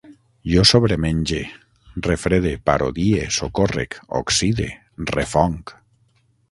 [0.51, 1.41] Jo sobremenge,
[2.07, 4.69] refrede, parodie, socórrec, oxide,
[5.17, 5.79] refonc